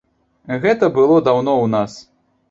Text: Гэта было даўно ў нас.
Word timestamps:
Гэта 0.63 0.87
было 0.95 1.17
даўно 1.27 1.53
ў 1.63 1.67
нас. 1.75 1.91